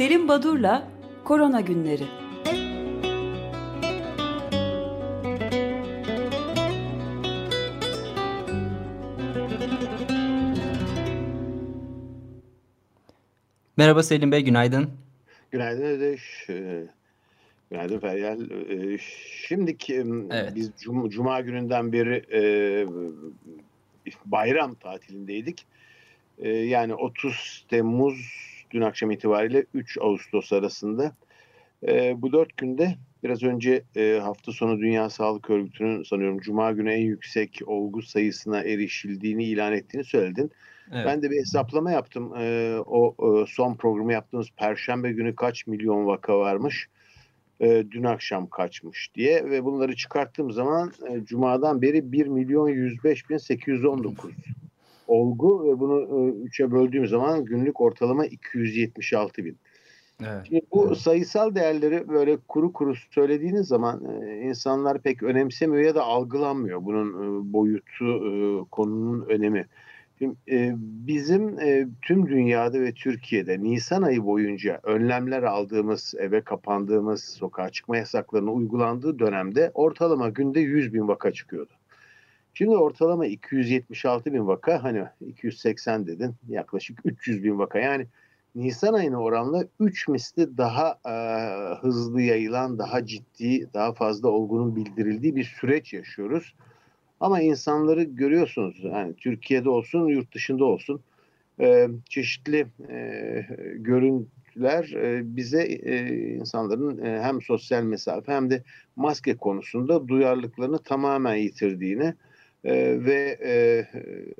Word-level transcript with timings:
Selim 0.00 0.28
Badur'la 0.28 0.88
Korona 1.24 1.60
Günleri. 1.60 2.04
Merhaba 13.76 14.02
Selim 14.02 14.32
Bey, 14.32 14.42
günaydın. 14.42 14.90
Günaydın 15.50 15.82
Ödeş. 15.82 16.46
Ee, 16.48 16.86
Günaydın 17.70 17.98
Feryal. 17.98 18.40
Ee, 18.50 18.98
Şimdiki 19.48 20.04
evet. 20.30 20.52
biz 20.54 20.70
Cuma, 20.80 21.10
Cuma 21.10 21.40
gününden 21.40 21.92
beri 21.92 22.24
e, 22.32 22.42
bayram 24.24 24.74
tatilindeydik. 24.74 25.66
E, 26.38 26.48
yani 26.48 26.94
30 26.94 27.64
Temmuz 27.68 28.49
dün 28.70 28.80
akşam 28.80 29.10
itibariyle 29.10 29.64
3 29.74 29.98
Ağustos 30.00 30.52
arasında. 30.52 31.12
E, 31.88 32.22
bu 32.22 32.32
dört 32.32 32.56
günde 32.56 32.94
biraz 33.24 33.42
önce 33.42 33.82
e, 33.96 34.18
hafta 34.22 34.52
sonu 34.52 34.78
Dünya 34.78 35.10
Sağlık 35.10 35.50
Örgütü'nün 35.50 36.02
sanıyorum 36.02 36.38
Cuma 36.38 36.72
günü 36.72 36.92
en 36.92 37.00
yüksek 37.00 37.60
olgu 37.66 38.02
sayısına 38.02 38.60
erişildiğini 38.60 39.44
ilan 39.44 39.72
ettiğini 39.72 40.04
söyledin. 40.04 40.50
Evet. 40.92 41.06
Ben 41.06 41.22
de 41.22 41.30
bir 41.30 41.36
hesaplama 41.36 41.90
yaptım. 41.90 42.32
E, 42.36 42.76
o 42.86 43.14
e, 43.18 43.46
son 43.48 43.74
programı 43.74 44.12
yaptığımız 44.12 44.48
Perşembe 44.56 45.12
günü 45.12 45.36
kaç 45.36 45.66
milyon 45.66 46.06
vaka 46.06 46.38
varmış? 46.38 46.88
E, 47.60 47.84
dün 47.90 48.04
akşam 48.04 48.46
kaçmış 48.46 49.10
diye 49.14 49.50
ve 49.50 49.64
bunları 49.64 49.96
çıkarttığım 49.96 50.50
zaman 50.50 50.92
e, 51.10 51.24
Cuma'dan 51.24 51.82
beri 51.82 52.12
1 52.12 52.26
milyon 52.26 52.68
105 52.68 53.30
bin 53.30 53.36
819 53.36 54.30
olgu 55.10 55.64
ve 55.64 55.80
bunu 55.80 56.00
e, 56.00 56.30
üçe 56.44 56.70
böldüğüm 56.70 57.06
zaman 57.06 57.44
günlük 57.44 57.80
ortalama 57.80 58.26
276 58.26 59.44
bin. 59.44 59.56
Evet. 60.20 60.46
Şimdi 60.48 60.62
bu 60.72 60.96
sayısal 60.96 61.54
değerleri 61.54 62.08
böyle 62.08 62.36
kuru 62.48 62.72
kuru 62.72 62.94
söylediğiniz 63.10 63.68
zaman 63.68 64.22
e, 64.22 64.36
insanlar 64.36 65.02
pek 65.02 65.22
önemsemiyor 65.22 65.84
ya 65.84 65.94
da 65.94 66.02
algılanmıyor 66.02 66.84
bunun 66.84 67.08
e, 67.12 67.52
boyutu, 67.52 68.04
e, 68.04 68.64
konunun 68.70 69.26
önemi. 69.28 69.66
Şimdi, 70.18 70.36
e, 70.50 70.74
bizim 70.78 71.60
e, 71.60 71.86
tüm 72.02 72.28
dünyada 72.28 72.80
ve 72.80 72.92
Türkiye'de 72.92 73.62
Nisan 73.62 74.02
ayı 74.02 74.24
boyunca 74.24 74.80
önlemler 74.82 75.42
aldığımız, 75.42 76.14
eve 76.18 76.40
kapandığımız, 76.40 77.24
sokağa 77.24 77.70
çıkma 77.70 77.96
yasaklarının 77.96 78.50
uygulandığı 78.50 79.18
dönemde 79.18 79.70
ortalama 79.74 80.28
günde 80.28 80.60
100 80.60 80.94
bin 80.94 81.08
vaka 81.08 81.32
çıkıyordu. 81.32 81.79
Şimdi 82.60 82.76
ortalama 82.76 83.26
276 83.26 84.34
bin 84.34 84.46
vaka 84.46 84.82
hani 84.82 85.04
280 85.20 86.06
dedin 86.06 86.34
yaklaşık 86.48 86.98
300 87.04 87.44
bin 87.44 87.58
vaka 87.58 87.78
yani 87.78 88.06
Nisan 88.54 88.94
ayına 88.94 89.22
oranla 89.22 89.64
3 89.80 90.08
misli 90.08 90.58
daha 90.58 90.98
e, 91.06 91.14
hızlı 91.74 92.22
yayılan, 92.22 92.78
daha 92.78 93.06
ciddi, 93.06 93.68
daha 93.74 93.92
fazla 93.92 94.28
olgunun 94.28 94.76
bildirildiği 94.76 95.36
bir 95.36 95.44
süreç 95.44 95.92
yaşıyoruz. 95.92 96.54
Ama 97.20 97.40
insanları 97.40 98.02
görüyorsunuz 98.02 98.80
yani 98.84 99.14
Türkiye'de 99.14 99.68
olsun, 99.70 100.06
yurt 100.06 100.34
dışında 100.34 100.64
olsun 100.64 101.00
e, 101.60 101.88
çeşitli 102.08 102.66
e, 102.88 103.46
görüntüler 103.74 104.92
e, 104.94 105.36
bize 105.36 105.62
e, 105.62 106.08
insanların 106.34 107.04
e, 107.04 107.22
hem 107.22 107.42
sosyal 107.42 107.82
mesafe 107.82 108.32
hem 108.32 108.50
de 108.50 108.62
maske 108.96 109.36
konusunda 109.36 110.08
duyarlılıklarını 110.08 110.78
tamamen 110.78 111.34
yitirdiğini 111.34 112.14
e, 112.64 113.04
ve 113.04 113.38
e, 113.44 113.52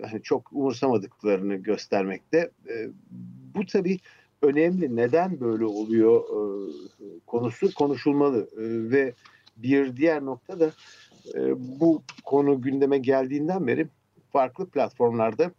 hani 0.02 0.22
çok 0.22 0.52
umursamadıklarını 0.52 1.54
göstermekte. 1.54 2.50
E, 2.68 2.88
bu 3.54 3.66
tabii 3.66 3.98
önemli. 4.42 4.96
Neden 4.96 5.40
böyle 5.40 5.64
oluyor 5.64 6.20
e, 6.20 6.40
konusu 7.27 7.74
konuşulmalı 7.74 8.48
e, 8.52 8.90
ve 8.90 9.12
bir 9.56 9.96
diğer 9.96 10.24
nokta 10.24 10.61
da 10.61 10.70
e, 11.34 11.40
bu 11.80 12.02
konu 12.24 12.62
gündeme 12.62 12.98
geldiğinden 12.98 13.67
beri 13.67 13.86
farklı 14.33 14.66
platformlarda 14.66 15.52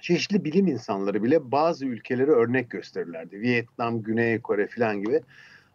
çeşitli 0.00 0.44
bilim 0.44 0.66
insanları 0.66 1.22
bile 1.22 1.52
bazı 1.52 1.86
ülkeleri 1.86 2.30
örnek 2.30 2.70
gösterirlerdi. 2.70 3.40
Vietnam, 3.40 4.02
Güney 4.02 4.40
Kore 4.40 4.68
falan 4.68 5.02
gibi. 5.02 5.20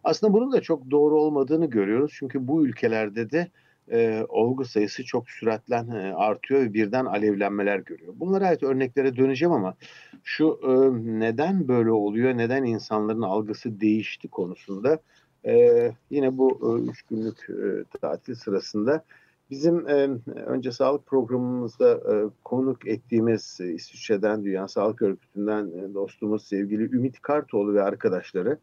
Aslında 0.03 0.33
bunun 0.33 0.51
da 0.51 0.61
çok 0.61 0.91
doğru 0.91 1.19
olmadığını 1.19 1.65
görüyoruz. 1.65 2.11
Çünkü 2.15 2.47
bu 2.47 2.65
ülkelerde 2.65 3.31
de 3.31 3.47
e, 3.91 4.25
olgu 4.29 4.65
sayısı 4.65 5.05
çok 5.05 5.29
süratlen 5.29 5.87
e, 5.87 6.13
artıyor 6.13 6.61
ve 6.61 6.73
birden 6.73 7.05
alevlenmeler 7.05 7.79
görüyor. 7.79 8.13
Bunlara 8.15 8.47
ait 8.47 8.63
örneklere 8.63 9.15
döneceğim 9.15 9.51
ama 9.51 9.73
şu 10.23 10.59
e, 10.63 10.69
neden 11.19 11.67
böyle 11.67 11.91
oluyor, 11.91 12.37
neden 12.37 12.63
insanların 12.63 13.21
algısı 13.21 13.81
değişti 13.81 14.27
konusunda 14.27 14.99
e, 15.45 15.91
yine 16.09 16.37
bu 16.37 16.49
e, 16.51 16.89
üç 16.89 17.01
günlük 17.01 17.49
e, 17.49 17.97
tatil 18.01 18.35
sırasında 18.35 19.03
bizim 19.49 19.89
e, 19.89 20.09
önce 20.35 20.71
sağlık 20.71 21.05
programımızda 21.05 21.93
e, 21.93 22.29
konuk 22.43 22.87
ettiğimiz 22.87 23.57
e, 23.61 23.73
İsviçre'den 23.73 24.43
Dünya 24.43 24.67
Sağlık 24.67 25.01
Örgütü'nden 25.01 25.67
e, 25.67 25.93
dostumuz 25.93 26.47
sevgili 26.47 26.83
Ümit 26.83 27.21
Kartoğlu 27.21 27.73
ve 27.73 27.83
arkadaşları 27.83 28.57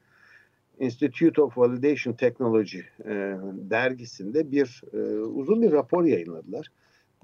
Institute 0.81 1.43
of 1.43 1.59
Validation 1.59 2.13
Technology 2.13 2.79
e, 3.05 3.37
dergisinde 3.71 4.53
bir 4.53 4.83
e, 4.93 4.99
uzun 5.19 5.63
bir 5.63 5.73
rapor 5.73 6.05
yayınladılar. 6.05 6.71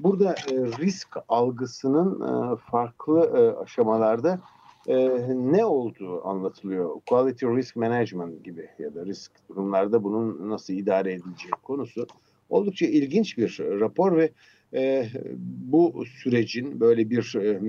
Burada 0.00 0.30
e, 0.32 0.54
risk 0.54 1.08
algısının 1.28 2.20
e, 2.20 2.56
farklı 2.56 3.20
e, 3.20 3.62
aşamalarda 3.62 4.40
e, 4.88 4.96
ne 5.34 5.64
olduğu 5.64 6.28
anlatılıyor. 6.28 7.00
Quality 7.06 7.46
Risk 7.46 7.76
Management 7.76 8.44
gibi 8.44 8.68
ya 8.78 8.94
da 8.94 9.06
risk 9.06 9.32
durumlarda 9.48 10.04
bunun 10.04 10.50
nasıl 10.50 10.74
idare 10.74 11.12
edileceği 11.12 11.50
konusu. 11.62 12.06
Oldukça 12.48 12.86
ilginç 12.86 13.38
bir 13.38 13.58
rapor 13.60 14.16
ve 14.16 14.30
e, 14.74 15.06
bu 15.46 16.04
sürecin 16.06 16.80
böyle 16.80 17.10
bir 17.10 17.34
e, 17.36 17.60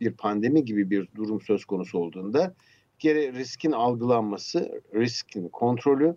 bir 0.00 0.12
pandemi 0.12 0.64
gibi 0.64 0.90
bir 0.90 1.08
durum 1.16 1.40
söz 1.40 1.64
konusu 1.64 1.98
olduğunda 1.98 2.54
kere 3.02 3.32
riskin 3.32 3.72
algılanması, 3.72 4.82
riskin 4.94 5.48
kontrolü, 5.48 6.16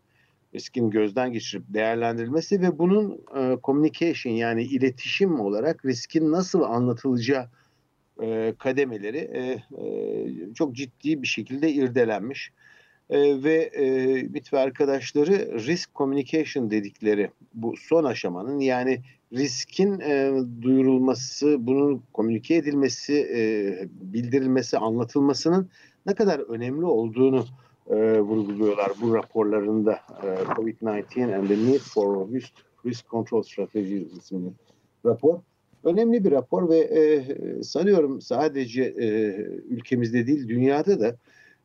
riskin 0.55 0.89
gözden 0.89 1.33
geçirip 1.33 1.63
değerlendirilmesi 1.67 2.61
ve 2.61 2.79
bunun 2.79 3.21
e, 3.37 3.57
communication 3.63 4.33
yani 4.33 4.63
iletişim 4.63 5.39
olarak 5.39 5.85
riskin 5.85 6.31
nasıl 6.31 6.61
anlatılacağı 6.61 7.49
e, 8.21 8.53
kademeleri 8.59 9.17
e, 9.17 9.41
e, 9.83 10.53
çok 10.53 10.75
ciddi 10.75 11.21
bir 11.21 11.27
şekilde 11.27 11.71
irdelenmiş. 11.71 12.51
E, 13.09 13.43
ve 13.43 13.55
e, 13.55 13.87
MIT 14.23 14.53
ve 14.53 14.59
arkadaşları 14.59 15.59
risk 15.67 15.95
communication 15.95 16.71
dedikleri 16.71 17.29
bu 17.53 17.73
son 17.77 18.03
aşamanın 18.03 18.59
yani 18.59 19.01
riskin 19.33 19.99
e, 19.99 20.31
duyurulması, 20.61 21.55
bunun 21.59 22.03
komünike 22.13 22.55
edilmesi, 22.55 23.13
e, 23.35 23.39
bildirilmesi, 23.91 24.77
anlatılmasının 24.77 25.69
ne 26.05 26.15
kadar 26.15 26.39
önemli 26.39 26.85
olduğunu 26.85 27.45
e, 27.89 28.19
vurguluyorlar 28.19 28.91
bu 29.01 29.15
raporlarında 29.15 29.99
e, 30.23 30.27
COVID-19 30.27 31.35
and 31.35 31.47
the 31.47 31.57
need 31.57 31.79
for 31.79 32.31
risk, 32.31 32.53
risk 32.85 33.09
control 33.09 33.43
strategies 33.43 34.13
isimli 34.17 34.51
rapor. 35.05 35.39
Önemli 35.83 36.23
bir 36.23 36.31
rapor 36.31 36.69
ve 36.69 36.77
e, 36.77 37.23
sanıyorum 37.63 38.21
sadece 38.21 38.83
e, 38.83 39.07
ülkemizde 39.69 40.27
değil 40.27 40.47
dünyada 40.47 40.99
da 40.99 41.15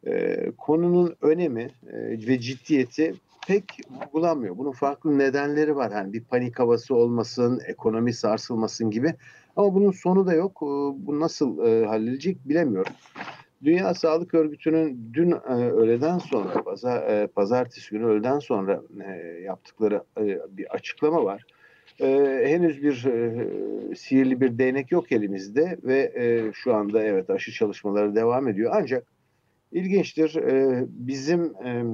e, 0.07 0.37
konunun 0.59 1.17
önemi 1.23 1.71
e, 1.93 1.99
ve 2.27 2.41
ciddiyeti 2.41 3.15
pek 3.47 3.65
vurgulanmıyor. 3.91 4.59
Bunun 4.59 4.73
farklı 4.73 5.19
nedenleri 5.19 5.77
var. 5.77 5.91
Yani 5.91 6.13
bir 6.13 6.25
panik 6.25 6.59
havası 6.59 6.95
olmasın, 6.95 7.61
ekonomi 7.67 8.13
sarsılmasın 8.13 8.91
gibi. 8.91 9.15
Ama 9.57 9.75
bunun 9.75 9.91
sonu 9.91 10.27
da 10.27 10.33
yok. 10.33 10.53
E, 10.63 10.67
bu 11.07 11.21
nasıl 11.21 11.67
e, 11.67 11.87
halledilecek 11.87 12.49
bilemiyorum. 12.49 12.93
Dünya 13.65 13.95
Sağlık 13.95 14.35
Örgütü'nün 14.35 15.11
dün 15.13 15.31
e, 15.31 15.71
öğleden 15.71 16.19
sonra, 16.19 16.63
pazar, 16.63 17.03
e, 17.03 17.27
pazartesi 17.27 17.91
günü 17.91 18.05
öğleden 18.05 18.39
sonra 18.39 18.83
e, 19.05 19.11
yaptıkları 19.43 20.05
e, 20.19 20.39
bir 20.57 20.75
açıklama 20.75 21.25
var. 21.25 21.45
E, 22.01 22.07
henüz 22.47 22.83
bir 22.83 23.05
e, 23.05 23.95
sihirli 23.95 24.41
bir 24.41 24.59
değnek 24.59 24.93
yok 24.93 25.13
elimizde 25.13 25.79
ve 25.83 26.13
e, 26.15 26.53
şu 26.53 26.75
anda 26.75 27.03
evet 27.03 27.31
aşı 27.31 27.53
çalışmaları 27.53 28.15
devam 28.15 28.49
ediyor. 28.49 28.73
Ancak 28.75 29.07
ilginçtir 29.73 30.35
e, 30.37 30.85
bizim 30.89 31.45
e, 31.65 31.69
e 31.69 31.85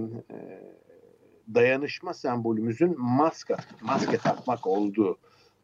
dayanışma 1.55 2.15
sembolümüzün 2.15 2.95
maske, 2.99 3.55
maske 3.83 4.17
takmak 4.17 4.67
olduğu 4.67 5.19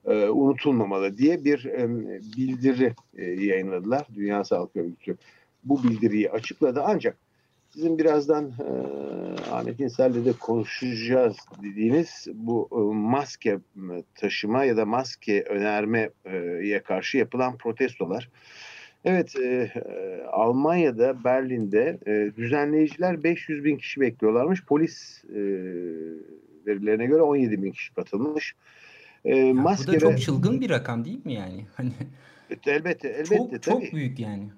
e, 0.05 0.29
unutulmamalı 0.29 1.19
diye 1.19 1.45
bir 1.45 1.65
e, 1.65 1.89
bildiri 2.37 2.95
e, 3.17 3.25
yayınladılar 3.25 4.07
Dünya 4.15 4.45
Sağlık 4.45 4.77
Örgütü 4.77 5.17
bu 5.64 5.82
bildiriyi 5.82 6.31
açıkladı. 6.31 6.82
Ancak 6.87 7.17
sizin 7.70 7.99
birazdan 7.99 8.44
e, 8.44 9.50
Ahmet 9.50 9.81
İnsel'le 9.81 10.25
de 10.25 10.32
konuşacağız 10.32 11.37
dediğiniz 11.62 12.26
bu 12.35 12.69
e, 12.73 12.94
maske 12.94 13.59
taşıma 14.14 14.64
ya 14.64 14.76
da 14.76 14.85
maske 14.85 15.43
önermeye 15.43 16.82
karşı 16.82 17.19
yapılan 17.19 17.56
protestolar 17.56 18.29
Evet, 19.05 19.37
e, 19.37 19.70
Almanya'da, 20.32 21.25
Berlin'de 21.25 21.99
e, 22.06 22.37
düzenleyiciler 22.37 23.25
500 23.25 23.65
bin 23.65 23.76
kişi 23.76 24.00
bekliyorlarmış. 24.00 24.65
Polis 24.65 25.25
e, 25.25 25.41
verilerine 26.67 27.06
göre 27.06 27.23
17 27.23 27.62
bin 27.62 27.73
kişi 27.73 27.94
katılmış. 27.94 28.55
E, 29.25 29.37
ya 29.37 29.55
maske 29.55 29.88
bu 29.88 29.93
da 29.93 29.99
çok 29.99 30.20
çılgın 30.20 30.61
bir 30.61 30.70
rakam 30.70 31.05
değil 31.05 31.26
mi 31.26 31.35
yani? 31.35 31.67
Hani 31.75 31.93
elbette, 32.67 33.08
elbette. 33.08 33.25
Çok, 33.25 33.50
tabii. 33.50 33.62
çok 33.62 33.93
büyük 33.93 34.19
yani. 34.19 34.49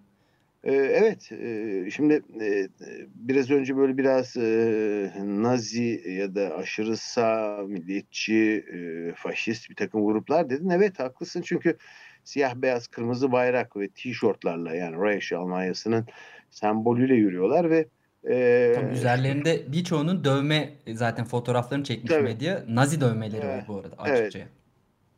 E, 0.64 0.72
evet, 0.72 1.32
e, 1.32 1.90
şimdi 1.90 2.22
e, 2.40 2.68
biraz 3.14 3.50
önce 3.50 3.76
böyle 3.76 3.96
biraz 3.96 4.36
e, 4.36 5.12
Nazi 5.24 6.02
ya 6.06 6.34
da 6.34 6.56
aşırı 6.56 6.96
sağ, 6.96 7.62
milliyetçi, 7.68 8.64
e, 8.72 9.12
faşist 9.14 9.70
bir 9.70 9.74
takım 9.74 10.06
gruplar 10.06 10.50
dedin. 10.50 10.70
Evet 10.70 10.98
haklısın 10.98 11.42
çünkü 11.42 11.76
siyah 12.24 12.54
beyaz 12.54 12.86
kırmızı 12.86 13.32
bayrak 13.32 13.76
ve 13.76 13.88
tişörtlerle 13.88 14.76
yani 14.76 14.96
Reich 14.96 15.32
Almanya'sının 15.32 16.06
sembolüyle 16.50 17.14
yürüyorlar 17.14 17.70
ve 17.70 17.86
e, 18.28 18.72
Tabii 18.74 18.92
üzerlerinde 18.94 19.72
birçoğunun 19.72 20.24
dövme 20.24 20.70
zaten 20.92 21.24
fotoğraflarını 21.24 21.84
çekmiş 21.84 22.12
tabii. 22.12 22.24
medya. 22.24 22.64
Nazi 22.68 23.00
dövmeleri 23.00 23.46
evet. 23.46 23.56
var 23.56 23.64
bu 23.68 23.78
arada 23.78 23.96
açıkça. 23.98 24.38
Evet. 24.38 24.63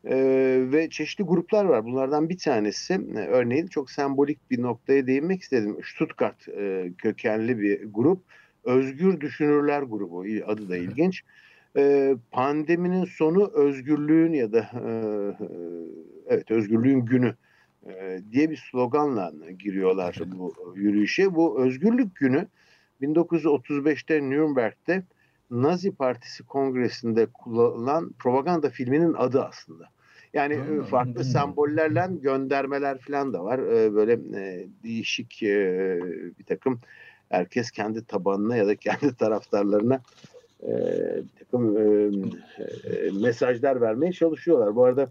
Ee, 0.09 0.71
ve 0.71 0.89
çeşitli 0.89 1.23
gruplar 1.23 1.65
var. 1.65 1.85
Bunlardan 1.85 2.29
bir 2.29 2.37
tanesi 2.37 2.93
e, 2.93 3.17
örneğin 3.17 3.67
çok 3.67 3.91
sembolik 3.91 4.51
bir 4.51 4.61
noktaya 4.61 5.07
değinmek 5.07 5.41
istedim. 5.41 5.77
Stuttgart 5.83 6.47
e, 6.49 6.91
kökenli 6.97 7.59
bir 7.59 7.85
grup. 7.85 8.19
Özgür 8.63 9.21
Düşünürler 9.21 9.81
grubu. 9.81 10.25
Adı 10.45 10.69
da 10.69 10.77
ilginç. 10.77 11.23
E, 11.77 12.15
pandeminin 12.31 13.05
sonu 13.05 13.51
özgürlüğün 13.53 14.33
ya 14.33 14.51
da 14.51 14.59
e, 14.59 14.91
evet 16.27 16.51
özgürlüğün 16.51 17.05
günü 17.05 17.35
e, 17.85 18.19
diye 18.31 18.49
bir 18.49 18.65
sloganla 18.71 19.33
giriyorlar 19.59 20.19
bu 20.25 20.53
yürüyüşe. 20.75 21.35
Bu 21.35 21.61
özgürlük 21.61 22.15
günü 22.15 22.47
1935'te 23.01 24.29
Nürnberg'de 24.29 25.03
Nazi 25.51 25.91
Partisi 25.91 26.43
kongresinde 26.43 27.25
kullanılan 27.25 28.11
propaganda 28.19 28.69
filminin 28.69 29.13
adı 29.13 29.43
aslında. 29.43 29.96
Yani 30.37 30.55
hmm, 30.55 30.83
farklı 30.83 31.15
hmm. 31.15 31.23
sembollerle 31.23 32.07
göndermeler 32.21 32.97
falan 32.97 33.33
da 33.33 33.43
var. 33.43 33.61
Böyle 33.95 34.19
değişik 34.83 35.41
bir 36.39 36.43
takım 36.43 36.79
herkes 37.29 37.71
kendi 37.71 38.05
tabanına 38.05 38.55
ya 38.55 38.67
da 38.67 38.75
kendi 38.75 39.15
taraftarlarına 39.19 40.01
bir 41.23 41.39
takım 41.39 41.77
mesajlar 43.21 43.81
vermeye 43.81 44.11
çalışıyorlar. 44.11 44.75
Bu 44.75 44.85
arada 44.85 45.09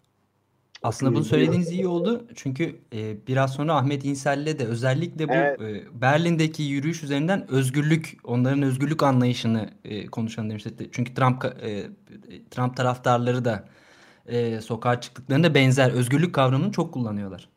aslında 0.82 1.14
bunu 1.14 1.24
söylediğiniz 1.24 1.72
iyi 1.72 1.86
oldu. 1.86 2.26
Çünkü 2.34 2.76
e, 2.92 3.26
biraz 3.26 3.52
sonra 3.52 3.74
Ahmet 3.74 4.04
İnsel'le 4.04 4.58
de 4.58 4.66
özellikle 4.66 5.28
bu 5.28 5.32
evet. 5.32 5.60
e, 5.60 6.00
Berlin'deki 6.00 6.62
yürüyüş 6.62 7.02
üzerinden 7.02 7.50
özgürlük, 7.50 8.18
onların 8.24 8.62
özgürlük 8.62 9.02
anlayışını 9.02 9.70
e, 9.84 10.06
konuşalım 10.06 10.50
demişti. 10.50 10.88
Çünkü 10.92 11.14
Trump 11.14 11.44
e, 11.44 11.84
Trump 12.50 12.76
taraftarları 12.76 13.44
da 13.44 13.68
e, 14.28 14.60
sokağa 14.60 15.00
çıktıklarında 15.00 15.54
benzer 15.54 15.90
özgürlük 15.90 16.34
kavramını 16.34 16.72
çok 16.72 16.94
kullanıyorlar. 16.94 17.48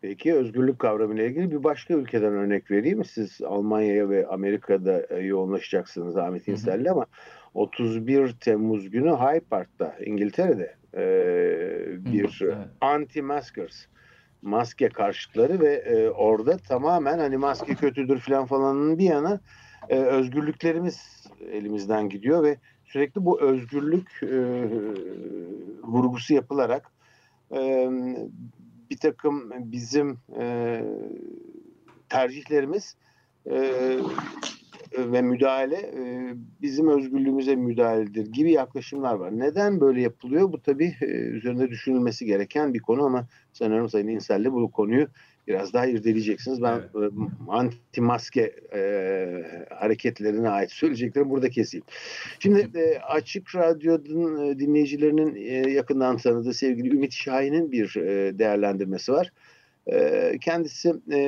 Peki 0.00 0.34
özgürlük 0.34 0.78
kavramıyla 0.78 1.24
ilgili 1.24 1.50
bir 1.50 1.64
başka 1.64 1.94
ülkeden 1.94 2.32
örnek 2.32 2.70
vereyim. 2.70 3.04
Siz 3.04 3.40
Almanya'ya 3.42 4.10
ve 4.10 4.26
Amerika'da 4.26 5.06
e, 5.10 5.18
yoğunlaşacaksınız 5.18 6.16
Ahmet 6.16 6.48
İnsel'le 6.48 6.86
ama 6.90 7.06
31 7.54 8.32
Temmuz 8.32 8.90
günü 8.90 9.10
Hyde 9.10 9.40
Park'ta 9.50 9.96
İngiltere'de 10.06 10.74
e, 10.94 11.04
bir 12.12 12.40
evet. 12.44 12.56
anti-maskers 12.80 13.86
maske 14.42 14.88
karşıtları 14.88 15.60
ve 15.60 15.74
e, 15.74 16.10
orada 16.10 16.56
tamamen 16.56 17.18
hani 17.18 17.36
maske 17.36 17.74
kötüdür 17.74 18.18
falan 18.18 18.46
falanın 18.46 18.98
bir 18.98 19.04
yana 19.04 19.40
e, 19.88 19.96
özgürlüklerimiz 19.96 21.26
elimizden 21.52 22.08
gidiyor 22.08 22.42
ve 22.42 22.56
sürekli 22.88 23.24
bu 23.24 23.40
özgürlük 23.40 24.22
e, 24.22 24.68
vurgusu 25.82 26.34
yapılarak 26.34 26.92
e, 27.52 27.88
bir 28.90 28.96
takım 28.96 29.50
bizim 29.72 30.18
e, 30.40 30.80
tercihlerimiz 32.08 32.96
e, 33.50 33.60
ve 34.98 35.22
müdahale 35.22 35.76
e, 35.76 36.34
bizim 36.62 36.88
özgürlüğümüze 36.88 37.56
müdahaledir 37.56 38.26
gibi 38.32 38.52
yaklaşımlar 38.52 39.14
var. 39.14 39.38
Neden 39.38 39.80
böyle 39.80 40.00
yapılıyor? 40.00 40.52
Bu 40.52 40.62
tabii 40.62 40.94
e, 41.00 41.06
üzerinde 41.06 41.68
düşünülmesi 41.68 42.26
gereken 42.26 42.74
bir 42.74 42.80
konu 42.80 43.04
ama 43.04 43.26
sanırım 43.52 43.88
Sayın 43.88 44.08
İnsel'le 44.08 44.52
bu 44.52 44.70
konuyu 44.70 45.08
biraz 45.46 45.72
daha 45.72 45.86
irdeleyeceksiniz. 45.86 46.62
Ben 46.62 46.80
evet. 46.98 47.12
Anti 47.48 48.00
maske 48.00 48.54
e, 48.74 48.80
hareketlerine 49.70 50.48
ait 50.48 50.70
söyleyeceklerimi 50.70 51.30
burada 51.30 51.50
keseyim. 51.50 51.84
Şimdi 52.38 52.78
e, 52.78 52.98
Açık 52.98 53.54
Radyo'nun 53.54 54.46
e, 54.46 54.58
dinleyicilerinin 54.58 55.34
e, 55.34 55.70
yakından 55.70 56.16
tanıdığı 56.16 56.54
sevgili 56.54 56.94
Ümit 56.94 57.12
Şahin'in 57.12 57.72
bir 57.72 57.96
e, 57.96 58.38
değerlendirmesi 58.38 59.12
var. 59.12 59.32
E, 59.86 60.32
kendisi 60.40 60.94
e, 61.10 61.18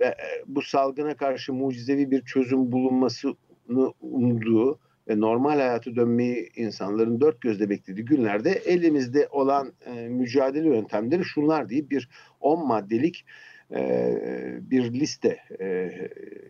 e, 0.00 0.14
bu 0.46 0.62
salgına 0.62 1.14
karşı 1.14 1.52
mucizevi 1.52 2.10
bir 2.10 2.24
çözüm 2.24 2.72
bulunmasını 2.72 3.92
umduğu 4.00 4.78
ve 5.08 5.20
normal 5.20 5.56
hayatı 5.56 5.96
dönmeyi 5.96 6.50
insanların 6.56 7.20
dört 7.20 7.40
gözle 7.40 7.70
beklediği 7.70 8.04
günlerde 8.04 8.50
elimizde 8.50 9.28
olan 9.30 9.72
e, 9.86 10.08
mücadele 10.08 10.68
yöntemleri 10.68 11.24
şunlar 11.24 11.68
deyip 11.68 11.90
bir 11.90 12.08
10 12.40 12.66
maddelik 12.66 13.24
e, 13.72 14.60
bir 14.60 14.92
liste 14.92 15.38
e, 15.60 15.90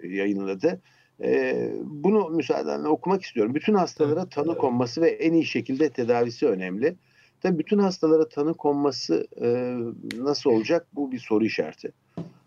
yayınladı. 0.08 0.80
E, 1.22 1.70
bunu 1.82 2.28
müsaadenle 2.28 2.88
okumak 2.88 3.22
istiyorum. 3.22 3.54
Bütün 3.54 3.74
hastalara 3.74 4.26
tanı 4.26 4.58
konması 4.58 5.00
ve 5.00 5.10
en 5.10 5.32
iyi 5.32 5.44
şekilde 5.44 5.90
tedavisi 5.90 6.46
önemli. 6.46 6.96
Tabii 7.40 7.58
bütün 7.58 7.78
hastalara 7.78 8.28
tanı 8.28 8.54
konması 8.54 9.26
e, 9.42 9.76
nasıl 10.22 10.50
olacak 10.50 10.86
bu 10.92 11.12
bir 11.12 11.18
soru 11.18 11.44
işareti. 11.44 11.92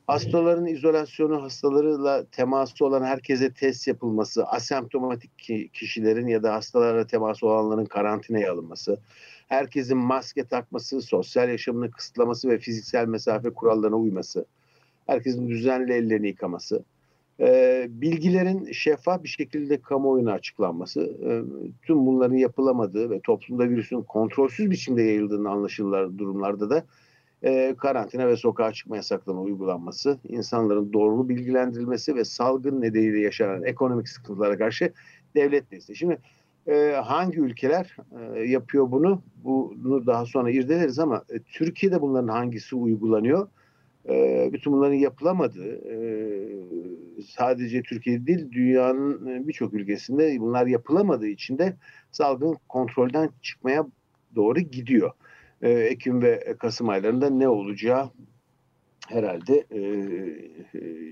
Hastaların 0.07 0.65
izolasyonu, 0.65 1.43
hastalarıyla 1.43 2.25
teması 2.25 2.85
olan 2.85 3.03
herkese 3.03 3.53
test 3.53 3.87
yapılması, 3.87 4.45
asemptomatik 4.45 5.37
kişilerin 5.73 6.27
ya 6.27 6.43
da 6.43 6.53
hastalarla 6.53 7.07
teması 7.07 7.47
olanların 7.47 7.85
karantinaya 7.85 8.53
alınması, 8.53 8.97
herkesin 9.47 9.97
maske 9.97 10.43
takması, 10.43 11.01
sosyal 11.01 11.49
yaşamını 11.49 11.91
kısıtlaması 11.91 12.49
ve 12.49 12.57
fiziksel 12.57 13.07
mesafe 13.07 13.49
kurallarına 13.49 13.95
uyması, 13.95 14.45
herkesin 15.07 15.49
düzenli 15.49 15.93
ellerini 15.93 16.27
yıkaması, 16.27 16.83
e, 17.39 17.87
bilgilerin 17.89 18.71
şeffaf 18.71 19.23
bir 19.23 19.29
şekilde 19.29 19.81
kamuoyuna 19.81 20.31
açıklanması, 20.31 21.01
e, 21.01 21.29
tüm 21.85 22.05
bunların 22.05 22.35
yapılamadığı 22.35 23.09
ve 23.09 23.19
toplumda 23.19 23.69
virüsün 23.69 24.01
kontrolsüz 24.01 24.71
biçimde 24.71 25.01
yayıldığını 25.01 25.49
anlaşılır 25.49 26.17
durumlarda 26.17 26.69
da 26.69 26.83
e, 27.43 27.75
karantina 27.77 28.27
ve 28.27 28.35
sokağa 28.35 28.73
çıkma 28.73 28.95
yasaklarına 28.95 29.41
uygulanması, 29.41 30.19
insanların 30.29 30.93
doğru 30.93 31.29
bilgilendirilmesi 31.29 32.15
ve 32.15 32.25
salgın 32.25 32.81
nedeniyle 32.81 33.19
yaşanan 33.19 33.63
ekonomik 33.63 34.09
sıkıntılara 34.09 34.57
karşı 34.57 34.93
devlet 35.35 35.71
desteği. 35.71 35.95
Şimdi 35.95 36.17
e, 36.67 37.01
hangi 37.03 37.39
ülkeler 37.39 37.97
e, 38.35 38.39
yapıyor 38.39 38.91
bunu? 38.91 39.21
Bunu 39.43 40.05
daha 40.05 40.25
sonra 40.25 40.51
irdeleriz 40.51 40.99
ama 40.99 41.23
e, 41.29 41.39
Türkiye'de 41.39 42.01
bunların 42.01 42.27
hangisi 42.27 42.75
uygulanıyor? 42.75 43.47
E, 44.09 44.49
bütün 44.53 44.73
bunların 44.73 44.95
yapılamadığı 44.95 45.75
e, 45.91 45.97
sadece 47.27 47.81
Türkiye 47.81 48.27
değil 48.27 48.51
dünyanın 48.51 49.27
e, 49.27 49.47
birçok 49.47 49.73
ülkesinde 49.73 50.39
bunlar 50.39 50.67
yapılamadığı 50.67 51.27
için 51.27 51.57
de 51.57 51.77
salgın 52.11 52.57
kontrolden 52.69 53.29
çıkmaya 53.41 53.87
doğru 54.35 54.59
gidiyor. 54.59 55.11
E, 55.61 55.71
Ekim 55.71 56.21
ve 56.21 56.55
Kasım 56.59 56.89
aylarında 56.89 57.29
ne 57.29 57.47
olacağı 57.47 58.09
herhalde 59.07 59.65
e, 59.71 59.79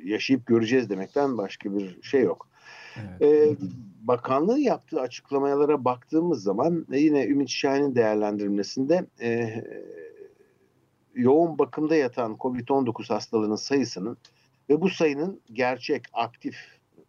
yaşayıp 0.06 0.46
göreceğiz 0.46 0.90
demekten 0.90 1.38
başka 1.38 1.78
bir 1.78 2.02
şey 2.02 2.22
yok. 2.22 2.48
Evet. 3.22 3.22
E, 3.22 3.56
bakanlığı 4.02 4.60
yaptığı 4.60 5.02
açıklamalara 5.02 5.86
baktığımız 5.86 6.44
zaman 6.44 6.86
yine 6.90 7.28
Ümit 7.28 7.50
Şahin'in 7.50 7.96
değerlendirmesinde 7.96 9.06
e, 9.22 9.64
yoğun 11.16 11.58
bakımda 11.58 11.96
yatan 11.96 12.36
COVID-19 12.36 13.14
hastalığının 13.14 13.56
sayısının 13.56 14.18
ve 14.70 14.82
bu 14.82 14.90
sayının 14.90 15.42
gerçek, 15.54 16.04
aktif 16.14 16.56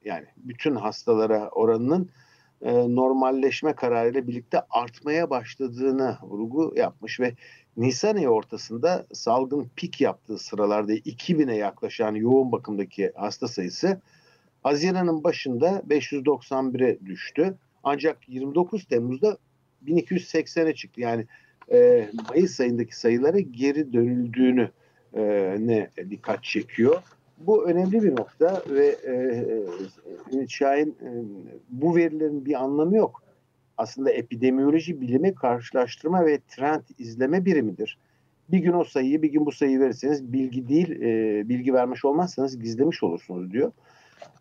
yani 0.04 0.26
bütün 0.36 0.76
hastalara 0.76 1.48
oranının 1.48 2.10
e, 2.62 2.72
normalleşme 2.94 3.72
kararıyla 3.72 4.26
birlikte 4.26 4.60
artmaya 4.70 5.30
başladığını 5.30 6.18
vurgu 6.22 6.72
yapmış 6.76 7.20
ve 7.20 7.34
Nisan 7.76 8.16
ayı 8.16 8.28
ortasında 8.28 9.06
salgın 9.12 9.70
pik 9.76 10.00
yaptığı 10.00 10.38
sıralarda 10.38 10.94
2000'e 10.94 11.56
yaklaşan 11.56 12.14
yoğun 12.14 12.52
bakımdaki 12.52 13.12
hasta 13.14 13.48
sayısı 13.48 14.00
Haziran'ın 14.62 15.24
başında 15.24 15.82
591'e 15.88 17.06
düştü. 17.06 17.54
Ancak 17.84 18.28
29 18.28 18.84
Temmuz'da 18.84 19.38
1280'e 19.86 20.74
çıktı. 20.74 21.00
Yani 21.00 21.26
e, 21.72 22.08
Mayıs 22.28 22.60
ayındaki 22.60 22.98
sayılara 22.98 23.40
geri 23.40 23.92
dönüldüğünü 23.92 24.70
e, 25.14 25.22
ne 25.58 25.90
dikkat 26.10 26.44
çekiyor. 26.44 27.02
Bu 27.38 27.66
önemli 27.66 28.02
bir 28.02 28.10
nokta 28.10 28.62
ve 28.70 28.86
e, 28.86 29.14
Ümit 30.32 30.50
Şahin 30.50 30.90
e, 30.90 31.10
bu 31.70 31.96
verilerin 31.96 32.44
bir 32.44 32.62
anlamı 32.62 32.96
yok. 32.96 33.22
Aslında 33.76 34.10
epidemiyoloji 34.10 35.00
bilimi 35.00 35.34
karşılaştırma 35.34 36.26
ve 36.26 36.38
trend 36.48 36.82
izleme 36.98 37.44
birimidir. 37.44 37.98
Bir 38.48 38.58
gün 38.58 38.72
o 38.72 38.84
sayıyı 38.84 39.22
bir 39.22 39.32
gün 39.32 39.46
bu 39.46 39.52
sayıyı 39.52 39.80
verirseniz 39.80 40.32
bilgi 40.32 40.68
değil 40.68 40.90
e, 41.02 41.48
bilgi 41.48 41.74
vermiş 41.74 42.04
olmazsanız 42.04 42.58
gizlemiş 42.58 43.02
olursunuz 43.02 43.52
diyor. 43.52 43.72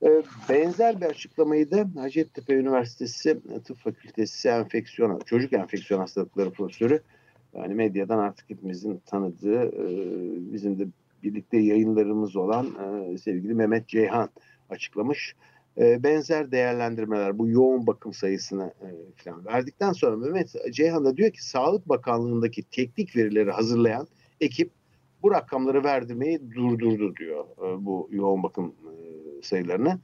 E, 0.03 0.23
benzer 0.49 1.01
bir 1.01 1.05
açıklamayı 1.05 1.71
da 1.71 1.87
Hacettepe 1.95 2.53
Üniversitesi 2.53 3.37
Tıp 3.65 3.77
Fakültesi 3.77 4.49
enfeksiyon 4.49 5.19
çocuk 5.19 5.53
enfeksiyon 5.53 5.99
hastalıkları 5.99 6.51
profesörü 6.51 7.01
yani 7.53 7.73
medyadan 7.73 8.19
artık 8.19 8.49
hepimizin 8.49 9.01
tanıdığı 9.05 9.63
e, 9.63 9.85
bizim 10.53 10.79
de 10.79 10.87
birlikte 11.23 11.57
yayınlarımız 11.57 12.35
olan 12.35 12.67
e, 12.67 13.17
sevgili 13.17 13.53
Mehmet 13.53 13.87
Ceyhan 13.87 14.29
açıklamış. 14.69 15.35
E, 15.77 16.03
benzer 16.03 16.51
değerlendirmeler 16.51 17.37
bu 17.37 17.47
yoğun 17.47 17.87
bakım 17.87 18.13
sayısını 18.13 18.73
e, 18.81 18.87
falan 19.15 19.45
verdikten 19.45 19.91
sonra 19.91 20.17
Mehmet 20.17 20.55
Ceyhan 20.71 21.05
da 21.05 21.17
diyor 21.17 21.31
ki 21.31 21.45
Sağlık 21.45 21.89
Bakanlığı'ndaki 21.89 22.63
teknik 22.63 23.15
verileri 23.15 23.51
hazırlayan 23.51 24.07
ekip 24.41 24.71
bu 25.23 25.31
rakamları 25.31 25.83
verdirmeyi 25.83 26.51
durdurdu 26.55 27.15
diyor 27.15 27.45
bu 27.77 28.09
yoğun 28.11 28.43
bakım 28.43 28.67
e, 28.67 29.41
sayılarını. 29.41 29.99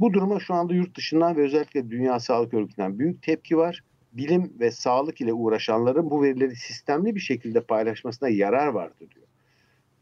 Bu 0.00 0.12
duruma 0.12 0.40
şu 0.40 0.54
anda 0.54 0.74
yurt 0.74 0.96
dışından 0.96 1.36
ve 1.36 1.42
özellikle 1.42 1.90
Dünya 1.90 2.20
Sağlık 2.20 2.54
Örgütü'nden 2.54 2.98
büyük 2.98 3.22
tepki 3.22 3.56
var. 3.56 3.82
Bilim 4.16 4.52
ve 4.60 4.70
sağlık 4.70 5.20
ile 5.20 5.32
uğraşanların 5.32 6.10
bu 6.10 6.22
verileri 6.22 6.56
sistemli 6.56 7.14
bir 7.14 7.20
şekilde 7.20 7.60
paylaşmasına 7.60 8.28
yarar 8.28 8.66
vardı 8.66 9.06
diyor. 9.14 9.26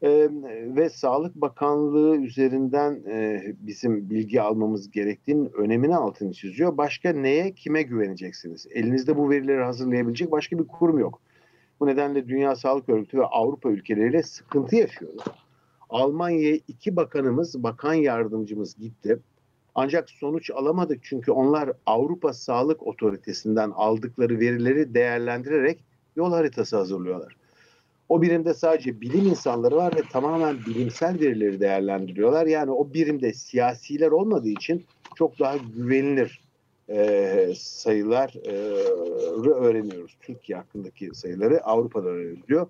Ee, 0.03 0.29
ve 0.77 0.91
Sağlık 0.91 1.35
Bakanlığı 1.35 2.17
üzerinden 2.17 3.03
e, 3.09 3.43
bizim 3.59 4.11
bilgi 4.11 4.43
almamız 4.43 4.91
gerektiğinin 4.91 5.51
önemini 5.53 5.97
altını 5.97 6.33
çiziyor. 6.33 6.77
Başka 6.77 7.13
neye, 7.13 7.53
kime 7.53 7.83
güveneceksiniz? 7.83 8.67
Elinizde 8.71 9.17
bu 9.17 9.31
verileri 9.31 9.63
hazırlayabilecek 9.63 10.31
başka 10.31 10.59
bir 10.59 10.65
kurum 10.65 10.99
yok. 10.99 11.21
Bu 11.81 11.87
nedenle 11.87 12.29
Dünya 12.29 12.57
Sağlık 12.57 12.89
Örgütü 12.89 13.19
ve 13.19 13.25
Avrupa 13.25 13.71
ülkeleriyle 13.71 14.23
sıkıntı 14.23 14.77
yaşıyoruz. 14.77 15.25
Almanya'ya 15.91 16.59
iki 16.69 16.97
bakanımız, 16.97 17.63
bakan 17.63 17.95
yardımcımız 17.95 18.75
gitti. 18.75 19.19
Ancak 19.75 20.11
sonuç 20.11 20.51
alamadık 20.51 21.05
çünkü 21.05 21.33
onlar 21.33 21.73
Avrupa 21.87 22.33
Sağlık 22.33 22.87
Otoritesi'nden 22.87 23.71
aldıkları 23.71 24.41
verileri 24.41 24.95
değerlendirerek 24.95 25.79
yol 26.17 26.33
haritası 26.33 26.77
hazırlıyorlar. 26.77 27.37
O 28.09 28.23
birimde 28.23 28.55
sadece 28.55 29.01
bilim 29.01 29.27
insanları 29.27 29.77
var 29.77 29.97
ve 29.97 30.03
tamamen 30.13 30.57
bilimsel 30.67 31.21
verileri 31.21 31.61
değerlendiriyorlar. 31.61 32.47
Yani 32.47 32.71
o 32.71 32.95
birimde 32.95 33.33
siyasiler 33.33 34.11
olmadığı 34.11 34.49
için 34.49 34.85
çok 35.15 35.39
daha 35.39 35.57
güvenilir 35.57 36.41
e, 36.89 37.53
sayılar 37.57 38.35
e, 38.45 38.53
öğreniyoruz. 39.51 40.17
Türkiye 40.21 40.59
hakkındaki 40.59 41.11
sayıları 41.15 41.65
Avrupa'da 41.65 42.09
öğreniliyor. 42.09 42.67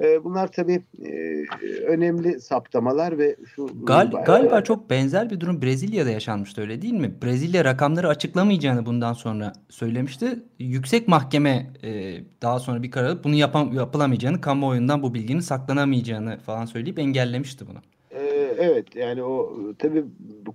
E, 0.00 0.24
bunlar 0.24 0.52
tabii 0.52 0.82
e, 1.04 1.44
önemli 1.86 2.40
saptamalar 2.40 3.18
ve 3.18 3.36
şu 3.54 3.70
Gal 3.84 4.10
galiba 4.26 4.60
çok 4.60 4.90
benzer 4.90 5.30
bir 5.30 5.40
durum 5.40 5.62
Brezilya'da 5.62 6.10
yaşanmıştı 6.10 6.60
öyle 6.60 6.82
değil 6.82 6.94
mi? 6.94 7.14
Brezilya 7.22 7.64
rakamları 7.64 8.08
açıklamayacağını 8.08 8.86
bundan 8.86 9.12
sonra 9.12 9.52
söylemişti. 9.68 10.38
Yüksek 10.58 11.08
mahkeme 11.08 11.66
e, 11.82 12.20
daha 12.42 12.58
sonra 12.58 12.82
bir 12.82 12.90
karar 12.90 13.24
bunu 13.24 13.34
yapam 13.34 13.72
yapılamayacağını, 13.72 14.40
kamuoyundan 14.40 15.02
bu 15.02 15.14
bilginin 15.14 15.40
saklanamayacağını 15.40 16.38
falan 16.38 16.64
söyleyip 16.64 16.98
engellemişti 16.98 17.66
bunu. 17.66 17.78
Evet 18.58 18.96
yani 18.96 19.22
o 19.22 19.56
tabii 19.78 20.04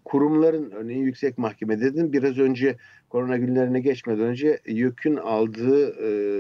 kurumların 0.06 0.72
örneğin 0.72 1.04
yüksek 1.04 1.38
mahkeme 1.38 1.82
dedin 1.82 2.14
biraz 2.14 2.38
önce 2.38 2.75
korona 3.10 3.38
günlerine 3.38 3.80
geçmeden 3.80 4.25
önce 4.25 4.60
YÖK'ün 4.66 5.16
aldığı 5.16 5.96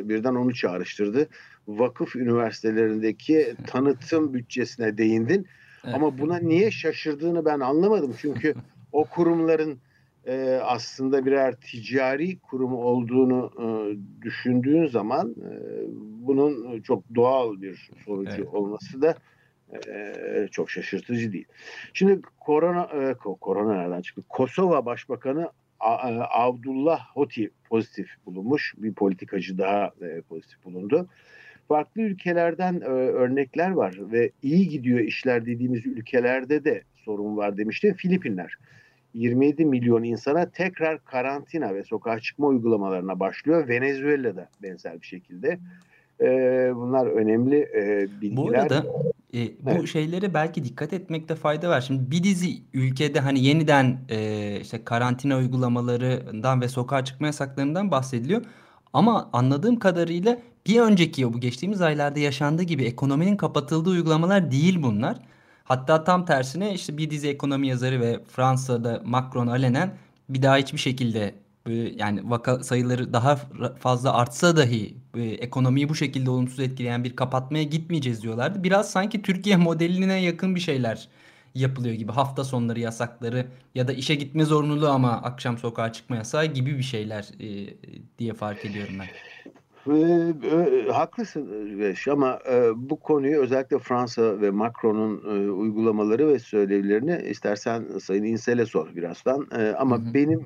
birden 0.09 0.35
onu 0.35 0.53
çağrıştırdı 0.53 1.27
vakıf 1.67 2.15
üniversitelerindeki 2.15 3.55
tanıtım 3.67 4.33
bütçesine 4.33 4.97
değindin. 4.97 5.47
Evet. 5.83 5.95
Ama 5.95 6.17
buna 6.17 6.37
niye 6.37 6.71
şaşırdığını 6.71 7.45
ben 7.45 7.59
anlamadım. 7.59 8.15
Çünkü 8.21 8.55
o 8.91 9.05
kurumların 9.05 9.79
e, 10.27 10.59
aslında 10.63 11.25
birer 11.25 11.55
ticari 11.55 12.39
kurum 12.39 12.73
olduğunu 12.73 13.51
e, 13.59 13.65
düşündüğün 14.21 14.87
zaman 14.87 15.29
e, 15.31 15.51
bunun 15.97 16.81
çok 16.81 17.03
doğal 17.15 17.61
bir 17.61 17.89
sonucu 18.05 18.35
evet. 18.35 18.53
olması 18.53 19.01
da 19.01 19.15
e, 19.87 20.47
çok 20.51 20.71
şaşırtıcı 20.71 21.33
değil. 21.33 21.45
Şimdi 21.93 22.21
korona 22.39 22.83
e, 22.83 23.13
korona 23.13 23.73
nereden 23.73 24.01
çıktı? 24.01 24.21
Kosova 24.29 24.85
Başbakanı 24.85 25.49
Abdullah 26.29 26.99
Hoti 27.13 27.49
pozitif 27.69 28.07
bulunmuş. 28.25 28.73
Bir 28.77 28.93
politikacı 28.93 29.57
daha 29.57 29.91
e, 30.01 30.21
pozitif 30.21 30.65
bulundu 30.65 31.07
farklı 31.67 32.01
ülkelerden 32.01 32.81
e, 32.81 32.85
örnekler 32.87 33.71
var 33.71 33.99
ve 34.11 34.31
iyi 34.41 34.69
gidiyor 34.69 34.99
işler 34.99 35.45
dediğimiz 35.45 35.85
ülkelerde 35.85 36.63
de 36.63 36.81
sorun 36.95 37.37
var 37.37 37.57
demişti. 37.57 37.93
Filipinler 37.97 38.57
27 39.13 39.65
milyon 39.65 40.03
insana 40.03 40.49
tekrar 40.49 41.05
karantina 41.05 41.75
ve 41.75 41.83
sokağa 41.83 42.19
çıkma 42.19 42.47
uygulamalarına 42.47 43.19
başlıyor. 43.19 43.67
Venezuela'da 43.67 44.49
benzer 44.63 45.01
bir 45.01 45.07
şekilde. 45.07 45.59
E, 46.21 46.27
bunlar 46.75 47.07
önemli 47.07 47.59
e, 47.59 48.07
bilgiler. 48.21 48.37
Bu 48.37 48.49
arada 48.49 48.85
e, 49.33 49.39
bu 49.61 49.69
evet. 49.69 49.87
şeylere 49.87 50.33
belki 50.33 50.63
dikkat 50.63 50.93
etmekte 50.93 51.35
fayda 51.35 51.69
var. 51.69 51.81
Şimdi 51.81 52.11
bir 52.11 52.23
dizi 52.23 52.47
ülkede 52.73 53.19
hani 53.19 53.43
yeniden 53.43 53.97
e, 54.09 54.59
işte 54.61 54.83
karantina 54.83 55.37
uygulamalarından 55.37 56.61
ve 56.61 56.67
sokağa 56.67 57.05
çıkma 57.05 57.27
yasaklarından 57.27 57.91
bahsediliyor. 57.91 58.41
Ama 58.93 59.29
anladığım 59.33 59.79
kadarıyla 59.79 60.37
bir 60.67 60.79
önceki 60.81 61.33
bu 61.33 61.39
geçtiğimiz 61.39 61.81
aylarda 61.81 62.19
yaşandığı 62.19 62.63
gibi 62.63 62.83
ekonominin 62.83 63.37
kapatıldığı 63.37 63.89
uygulamalar 63.89 64.51
değil 64.51 64.83
bunlar. 64.83 65.17
Hatta 65.63 66.03
tam 66.03 66.25
tersine 66.25 66.73
işte 66.73 66.97
bir 66.97 67.09
dizi 67.09 67.29
ekonomi 67.29 67.67
yazarı 67.67 68.01
ve 68.01 68.19
Fransa'da 68.27 69.01
Macron 69.05 69.47
alenen 69.47 69.97
bir 70.29 70.41
daha 70.41 70.57
hiçbir 70.57 70.77
şekilde 70.77 71.35
yani 71.95 72.29
vaka 72.29 72.63
sayıları 72.63 73.13
daha 73.13 73.35
fazla 73.79 74.13
artsa 74.13 74.57
dahi 74.57 74.97
ekonomiyi 75.39 75.89
bu 75.89 75.95
şekilde 75.95 76.29
olumsuz 76.29 76.59
etkileyen 76.59 77.03
bir 77.03 77.15
kapatmaya 77.15 77.63
gitmeyeceğiz 77.63 78.21
diyorlardı. 78.23 78.63
Biraz 78.63 78.91
sanki 78.91 79.21
Türkiye 79.21 79.57
modeline 79.57 80.21
yakın 80.21 80.55
bir 80.55 80.59
şeyler 80.59 81.07
yapılıyor 81.55 81.95
gibi 81.95 82.11
hafta 82.11 82.43
sonları 82.43 82.79
yasakları 82.79 83.47
ya 83.75 83.87
da 83.87 83.93
işe 83.93 84.15
gitme 84.15 84.45
zorunluluğu 84.45 84.89
ama 84.89 85.11
akşam 85.11 85.57
sokağa 85.57 85.93
çıkma 85.93 86.15
yasağı 86.15 86.45
gibi 86.45 86.77
bir 86.77 86.83
şeyler 86.83 87.29
e, 87.39 87.73
diye 88.19 88.33
fark 88.33 88.65
ediyorum 88.65 88.99
ben. 88.99 89.07
E, 89.87 90.91
haklısın 90.91 91.79
Veş 91.79 92.07
ama 92.07 92.39
e, 92.51 92.71
bu 92.75 92.99
konuyu 92.99 93.39
özellikle 93.39 93.79
Fransa 93.79 94.41
ve 94.41 94.51
Macron'un 94.51 95.21
e, 95.25 95.51
uygulamaları 95.51 96.27
ve 96.27 96.39
söylevlerini 96.39 97.21
istersen 97.29 97.85
Sayın 98.01 98.23
İnsel'e 98.23 98.65
sor 98.65 98.95
birazdan. 98.95 99.47
E, 99.57 99.73
ama 99.77 99.97
hı 99.97 100.01
hı. 100.01 100.13
benim 100.13 100.45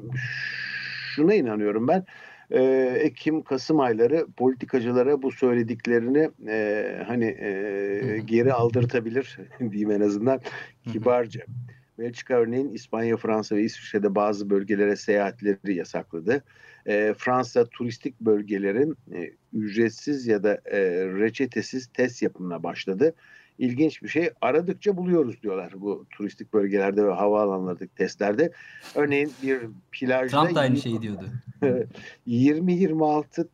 şuna 1.15 1.33
inanıyorum 1.33 1.87
ben 1.87 2.05
e, 2.51 2.61
Ekim 2.99 3.41
Kasım 3.41 3.79
ayları 3.79 4.27
politikacılara 4.37 5.21
bu 5.21 5.31
söylediklerini 5.31 6.29
e, 6.47 7.03
hani 7.07 7.25
e, 7.25 8.19
geri 8.25 8.53
aldırtabilir 8.53 9.37
diyeyim 9.71 9.91
en 9.91 10.01
azından 10.01 10.39
kibarca. 10.91 11.41
Belçika 11.99 12.33
örneğin 12.33 12.73
İspanya, 12.73 13.17
Fransa 13.17 13.55
ve 13.55 13.63
İsviçre'de 13.63 14.15
bazı 14.15 14.49
bölgelere 14.49 14.95
seyahatleri 14.95 15.75
yasakladı. 15.75 16.43
E, 16.85 17.13
Fransa 17.17 17.65
turistik 17.65 18.21
bölgelerin 18.21 18.97
e, 19.13 19.31
ücretsiz 19.53 20.27
ya 20.27 20.43
da 20.43 20.53
e, 20.65 20.79
reçetesiz 21.05 21.87
test 21.87 22.21
yapımına 22.21 22.63
başladı. 22.63 23.13
İlginç 23.57 24.03
bir 24.03 24.07
şey 24.07 24.29
aradıkça 24.41 24.97
buluyoruz 24.97 25.41
diyorlar 25.43 25.73
bu 25.75 26.05
turistik 26.09 26.53
bölgelerde 26.53 27.05
ve 27.05 27.11
havaalanlarındaki 27.11 27.95
testlerde. 27.95 28.51
Örneğin 28.95 29.31
bir 29.43 29.59
plajda... 29.91 30.41
Trump 30.43 30.55
da 30.55 30.59
aynı 30.59 30.77
şeyi 30.77 31.01
diyordu. 31.01 31.25
20-26 32.27 33.47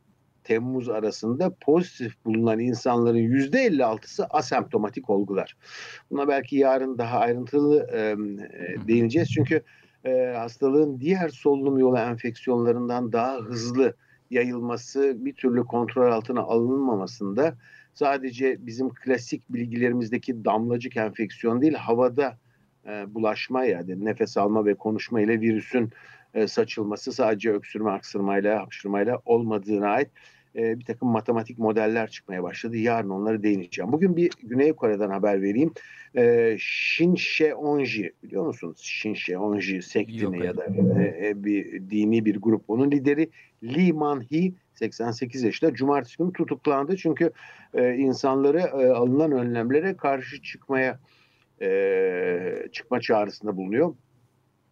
Temmuz 0.45 0.89
arasında 0.89 1.55
pozitif 1.61 2.25
bulunan 2.25 2.59
insanların 2.59 3.17
yüzde 3.17 3.67
56'sı 3.67 4.25
asemptomatik 4.25 5.09
olgular. 5.09 5.57
Buna 6.11 6.27
belki 6.27 6.57
yarın 6.57 6.97
daha 6.97 7.19
ayrıntılı 7.19 7.87
e, 7.93 8.15
değineceğiz. 8.87 9.29
Çünkü 9.29 9.61
e, 10.05 10.33
hastalığın 10.37 10.99
diğer 10.99 11.29
solunum 11.29 11.77
yolu 11.77 11.97
enfeksiyonlarından 11.97 13.11
daha 13.11 13.37
hızlı 13.37 13.95
yayılması 14.31 15.25
bir 15.25 15.33
türlü 15.33 15.65
kontrol 15.65 16.11
altına 16.11 16.41
alınmamasında 16.41 17.55
sadece 17.93 18.57
bizim 18.59 18.89
klasik 18.89 19.53
bilgilerimizdeki 19.53 20.45
damlacık 20.45 20.97
enfeksiyon 20.97 21.61
değil 21.61 21.73
havada 21.73 22.37
e, 22.87 23.15
bulaşma 23.15 23.65
yani 23.65 24.05
nefes 24.05 24.37
alma 24.37 24.65
ve 24.65 24.75
konuşma 24.75 25.21
ile 25.21 25.41
virüsün 25.41 25.89
e, 26.33 26.47
saçılması 26.47 27.11
sadece 27.11 27.51
öksürme, 27.51 27.91
aksırmayla, 27.91 28.59
hapşırmayla 28.59 29.21
olmadığına 29.25 29.87
ait 29.87 30.09
e, 30.55 30.79
bir 30.79 30.85
takım 30.85 31.09
matematik 31.09 31.59
modeller 31.59 32.09
çıkmaya 32.09 32.43
başladı. 32.43 32.77
Yarın 32.77 33.09
onları 33.09 33.43
değineceğim. 33.43 33.91
Bugün 33.91 34.15
bir 34.15 34.31
Güney 34.43 34.73
Kore'den 34.73 35.09
haber 35.09 35.41
vereyim. 35.41 35.73
E, 36.17 36.55
Shincheonji 36.59 38.13
biliyor 38.23 38.45
musunuz? 38.45 38.79
Shincheonji 38.83 39.81
sektini 39.81 40.35
Yok, 40.35 40.45
ya 40.45 40.57
da 40.57 40.65
e, 40.65 41.27
e, 41.27 41.43
bir 41.43 41.89
dini 41.89 42.25
bir 42.25 42.35
grup. 42.35 42.63
Onun 42.67 42.91
lideri 42.91 43.29
Lee 43.63 43.91
Man-hee 43.91 44.53
88 44.73 45.43
yaşında 45.43 45.73
cumartesi 45.73 46.17
günü 46.17 46.33
tutuklandı. 46.33 46.97
Çünkü 46.97 47.31
e, 47.73 47.95
insanları 47.95 48.59
e, 48.59 48.89
alınan 48.91 49.31
önlemlere 49.31 49.97
karşı 49.97 50.41
çıkmaya 50.41 50.99
e, 51.61 52.67
çıkma 52.71 53.01
çağrısında 53.01 53.57
bulunuyor. 53.57 53.95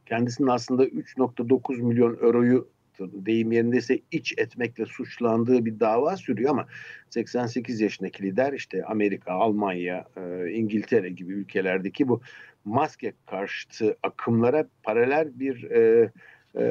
Kendisinin 0.05 0.47
aslında 0.47 0.85
3.9 0.85 1.81
milyon 1.81 2.17
euroyu 2.21 2.72
deyim 2.99 3.51
yerindeyse 3.51 3.99
iç 4.11 4.33
etmekle 4.37 4.85
suçlandığı 4.85 5.65
bir 5.65 5.79
dava 5.79 6.17
sürüyor 6.17 6.49
ama 6.49 6.67
88 7.09 7.81
yaşındaki 7.81 8.23
lider 8.23 8.53
işte 8.53 8.85
Amerika, 8.85 9.31
Almanya, 9.31 10.05
e, 10.17 10.51
İngiltere 10.51 11.09
gibi 11.09 11.33
ülkelerdeki 11.33 12.07
bu 12.07 12.21
maske 12.65 13.13
karşıtı 13.25 13.97
akımlara 14.03 14.67
paralel 14.83 15.39
bir 15.39 15.71
e, 15.71 16.11
e, 16.55 16.63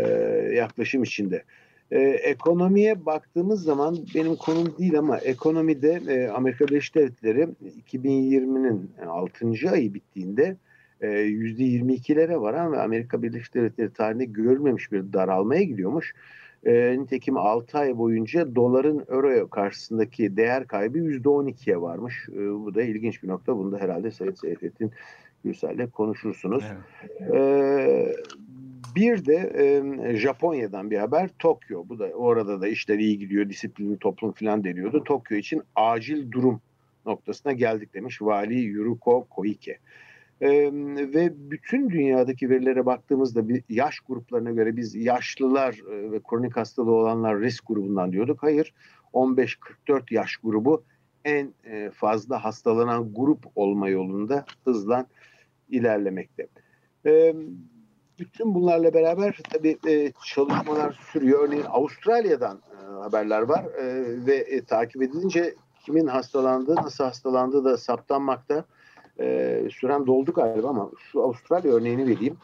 yaklaşım 0.54 1.02
içinde. 1.02 1.42
Ee, 1.92 2.00
ekonomiye 2.00 3.06
baktığımız 3.06 3.62
zaman 3.62 3.98
benim 4.14 4.36
konum 4.36 4.78
değil 4.78 4.98
ama 4.98 5.18
ekonomide 5.18 6.00
e, 6.08 6.28
Amerika 6.28 6.66
Birleşik 6.66 6.94
Devletleri 6.94 7.48
2020'nin 7.92 8.90
6. 9.06 9.70
ayı 9.70 9.94
bittiğinde 9.94 10.42
e, 10.42 10.56
%22'lere 11.02 12.40
varan 12.40 12.72
ve 12.72 12.80
Amerika 12.80 13.22
Birleşik 13.22 13.54
Devletleri 13.54 13.92
tarihinde 13.92 14.24
görülmemiş 14.24 14.92
bir 14.92 15.12
daralmaya 15.12 15.62
gidiyormuş. 15.62 16.14
E, 16.66 16.96
nitekim 16.98 17.36
6 17.36 17.78
ay 17.78 17.98
boyunca 17.98 18.54
doların 18.54 19.04
euro 19.08 19.48
karşısındaki 19.48 20.36
değer 20.36 20.66
kaybı 20.66 20.98
%12'ye 20.98 21.80
varmış. 21.80 22.28
E, 22.28 22.50
bu 22.50 22.74
da 22.74 22.82
ilginç 22.82 23.22
bir 23.22 23.28
nokta. 23.28 23.56
Bunu 23.56 23.72
da 23.72 23.78
herhalde 23.78 24.10
Sayın 24.10 24.34
Seyfettin 24.34 24.90
Gürsel'le 25.44 25.90
konuşursunuz. 25.90 26.64
Evet. 27.20 27.34
E, 27.34 28.16
bir 28.96 29.24
de 29.24 29.52
e, 30.04 30.16
Japonya'dan 30.16 30.90
bir 30.90 30.98
haber 30.98 31.30
Tokyo. 31.38 31.84
Bu 31.88 31.98
da 31.98 32.04
orada 32.04 32.60
da 32.60 32.68
işler 32.68 32.98
iyi 32.98 33.18
gidiyor, 33.18 33.48
disiplinli 33.48 33.98
toplum 33.98 34.32
falan 34.32 34.64
deniyordu. 34.64 35.04
Tokyo 35.04 35.36
için 35.36 35.62
acil 35.76 36.32
durum 36.32 36.60
noktasına 37.06 37.52
geldik 37.52 37.94
demiş 37.94 38.22
Vali 38.22 38.54
Yuruko 38.54 39.24
Koike. 39.24 39.78
Ee, 40.42 40.70
ve 41.14 41.50
bütün 41.50 41.90
dünyadaki 41.90 42.50
verilere 42.50 42.86
baktığımızda 42.86 43.48
bir 43.48 43.64
yaş 43.68 44.00
gruplarına 44.00 44.50
göre 44.50 44.76
biz 44.76 44.94
yaşlılar 44.94 45.80
e, 45.90 46.12
ve 46.12 46.20
kronik 46.30 46.56
hastalığı 46.56 46.92
olanlar 46.92 47.40
risk 47.40 47.66
grubundan 47.66 48.12
diyorduk. 48.12 48.42
Hayır 48.42 48.74
15-44 49.12 50.14
yaş 50.14 50.36
grubu 50.36 50.84
en 51.24 51.54
e, 51.64 51.90
fazla 51.90 52.44
hastalanan 52.44 53.14
grup 53.14 53.44
olma 53.54 53.88
yolunda 53.88 54.44
hızla 54.64 55.06
ilerlemekte. 55.70 56.46
Ee, 57.06 57.34
bütün 58.18 58.54
bunlarla 58.54 58.94
beraber 58.94 59.38
tabii 59.50 59.78
e, 59.88 60.12
çalışmalar 60.34 61.00
sürüyor. 61.12 61.48
Örneğin 61.48 61.64
Avustralya'dan 61.64 62.58
e, 62.72 62.92
haberler 62.92 63.42
var 63.42 63.64
e, 63.64 64.04
ve 64.26 64.36
e, 64.36 64.64
takip 64.64 65.02
edilince 65.02 65.54
kimin 65.84 66.06
hastalandığı, 66.06 66.74
nasıl 66.76 67.04
hastalandığı 67.04 67.64
da 67.64 67.76
saptanmakta. 67.76 68.64
E, 69.20 69.68
süren 69.72 70.06
doldu 70.06 70.32
galiba 70.32 70.68
ama 70.68 70.90
şu 71.12 71.22
Avustralya 71.22 71.72
örneğini 71.72 72.06
vereyim. 72.06 72.36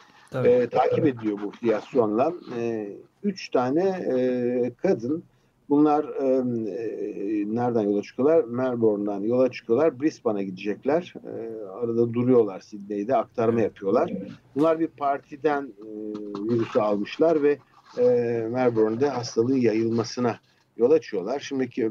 E, 0.44 0.68
takip 0.68 1.06
ediyor 1.06 1.38
bu 1.44 1.50
fiyasyonla. 1.50 2.32
E, 2.58 2.92
üç 3.22 3.48
tane 3.48 3.84
e, 3.88 4.72
kadın 4.82 5.24
Bunlar 5.68 6.04
e, 6.04 6.26
e, 6.26 7.54
nereden 7.54 7.82
yola 7.82 8.02
çıkıyorlar? 8.02 8.44
Melbourne'dan 8.44 9.20
yola 9.20 9.50
çıkıyorlar. 9.50 10.00
Brisbane'a 10.00 10.42
gidecekler. 10.42 11.14
E, 11.24 11.64
arada 11.66 12.14
duruyorlar 12.14 12.60
Sydney'de 12.60 13.16
aktarma 13.16 13.60
yapıyorlar. 13.60 14.12
Bunlar 14.54 14.80
bir 14.80 14.86
partiden 14.86 15.62
e, 15.62 15.88
virüsü 16.50 16.80
almışlar 16.80 17.42
ve 17.42 17.58
e, 17.98 18.04
Melbourne'de 18.50 19.08
hastalığın 19.08 19.56
yayılmasına 19.56 20.38
yol 20.76 20.90
açıyorlar. 20.90 21.40
Şimdiki 21.40 21.84
e, 21.84 21.88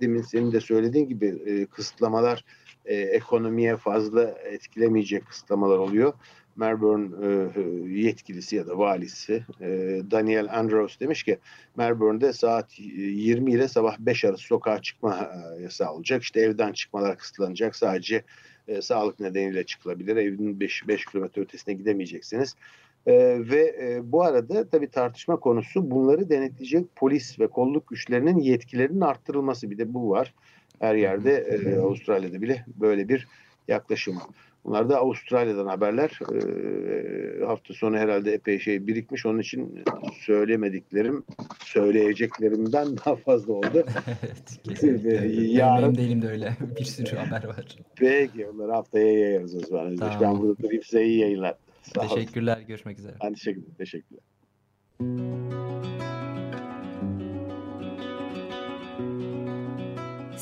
demin 0.00 0.22
senin 0.22 0.52
de 0.52 0.60
söylediğin 0.60 1.08
gibi 1.08 1.26
e, 1.46 1.66
kısıtlamalar 1.66 2.44
e, 2.86 2.94
ekonomiye 2.94 3.76
fazla 3.76 4.22
etkilemeyecek 4.44 5.26
kısıtlamalar 5.26 5.78
oluyor. 5.78 6.12
Melbourne 6.56 7.08
e, 7.26 7.60
yetkilisi 8.00 8.56
ya 8.56 8.66
da 8.66 8.78
valisi 8.78 9.44
e, 9.60 9.68
Daniel 10.10 10.58
Andrews 10.58 11.00
demiş 11.00 11.22
ki 11.22 11.38
Melbourne'de 11.76 12.32
saat 12.32 12.78
20 12.78 13.52
ile 13.52 13.68
sabah 13.68 13.98
5 13.98 14.24
arası 14.24 14.42
sokağa 14.42 14.82
çıkma 14.82 15.30
e, 15.58 15.62
yasağı 15.62 15.92
olacak. 15.92 16.22
İşte 16.22 16.40
evden 16.40 16.72
çıkmalar 16.72 17.18
kısıtlanacak. 17.18 17.76
Sadece 17.76 18.22
e, 18.68 18.82
sağlık 18.82 19.20
nedeniyle 19.20 19.64
çıkılabilir. 19.64 20.16
Evin 20.16 20.60
5, 20.60 20.88
5 20.88 21.04
kilometre 21.04 21.42
ötesine 21.42 21.74
gidemeyeceksiniz. 21.74 22.54
E, 23.06 23.12
ve 23.50 23.76
e, 23.82 24.12
bu 24.12 24.22
arada 24.22 24.68
tabii 24.68 24.88
tartışma 24.88 25.36
konusu 25.36 25.90
bunları 25.90 26.30
denetleyecek 26.30 26.96
polis 26.96 27.40
ve 27.40 27.46
kolluk 27.46 27.86
güçlerinin 27.86 28.38
yetkilerinin 28.38 29.00
arttırılması. 29.00 29.70
Bir 29.70 29.78
de 29.78 29.94
bu 29.94 30.10
var. 30.10 30.34
Her 30.80 30.94
yerde 30.94 31.32
e, 31.32 31.76
Avustralya'da 31.78 32.42
bile 32.42 32.64
böyle 32.80 33.08
bir 33.08 33.26
yaklaşım. 33.68 34.18
Bunlar 34.66 34.88
da 34.88 34.98
Avustralya'dan 34.98 35.66
haberler. 35.66 36.20
E, 36.32 37.44
hafta 37.44 37.74
sonu 37.74 37.96
herhalde 37.96 38.32
epey 38.32 38.58
şey 38.58 38.86
birikmiş. 38.86 39.26
Onun 39.26 39.38
için 39.38 39.84
söylemediklerim, 40.20 41.24
söyleyeceklerimden 41.64 42.96
daha 43.06 43.16
fazla 43.16 43.52
oldu. 43.52 43.68
evet, 44.06 44.58
kesinlikle. 44.68 45.26
Yarın... 45.42 45.82
Benim 45.82 45.96
de 45.96 46.02
elimde 46.02 46.28
öyle. 46.28 46.56
Bir 46.78 46.84
sürü 46.84 47.16
haber 47.16 47.44
var. 47.44 47.66
Peki, 47.96 48.46
onları 48.46 48.72
haftaya 48.72 49.18
yayarız 49.18 49.54
o 49.54 49.60
zaman. 49.60 49.96
Tamam. 49.96 50.18
Ben 50.20 50.38
burada 50.40 50.62
durayım 50.62 50.82
size 50.82 51.04
iyi 51.04 51.18
yayınlar. 51.18 51.54
Sağ 51.82 52.08
Teşekkürler, 52.08 52.56
olun. 52.56 52.66
görüşmek 52.66 52.98
üzere. 52.98 53.14
Ben 53.24 53.32
teşekkür, 53.32 53.62
teşekkürler. 53.78 54.22